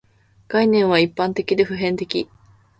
[0.47, 2.27] 概念は一般的で普遍的